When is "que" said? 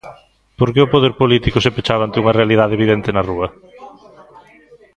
0.73-0.79